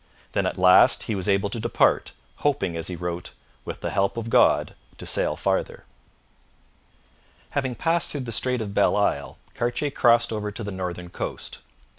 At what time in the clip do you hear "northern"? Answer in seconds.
10.71-11.09